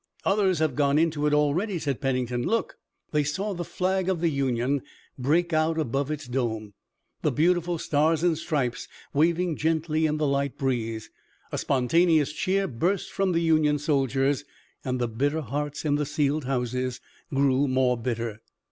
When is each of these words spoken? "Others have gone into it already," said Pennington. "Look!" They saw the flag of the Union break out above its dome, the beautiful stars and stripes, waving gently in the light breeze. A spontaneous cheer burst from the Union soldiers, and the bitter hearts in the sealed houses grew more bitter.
"Others 0.25 0.57
have 0.57 0.73
gone 0.73 0.97
into 0.97 1.27
it 1.27 1.33
already," 1.35 1.77
said 1.77 2.01
Pennington. 2.01 2.41
"Look!" 2.41 2.79
They 3.11 3.23
saw 3.23 3.53
the 3.53 3.63
flag 3.63 4.09
of 4.09 4.19
the 4.19 4.29
Union 4.31 4.81
break 5.19 5.53
out 5.53 5.77
above 5.77 6.09
its 6.09 6.27
dome, 6.27 6.73
the 7.21 7.31
beautiful 7.31 7.77
stars 7.77 8.23
and 8.23 8.35
stripes, 8.35 8.87
waving 9.13 9.57
gently 9.57 10.07
in 10.07 10.17
the 10.17 10.25
light 10.25 10.57
breeze. 10.57 11.11
A 11.51 11.59
spontaneous 11.59 12.33
cheer 12.33 12.67
burst 12.67 13.11
from 13.11 13.31
the 13.33 13.41
Union 13.41 13.77
soldiers, 13.77 14.43
and 14.83 14.99
the 14.99 15.07
bitter 15.07 15.41
hearts 15.41 15.85
in 15.85 15.97
the 15.97 16.05
sealed 16.07 16.45
houses 16.45 16.99
grew 17.31 17.67
more 17.67 17.95
bitter. 17.95 18.39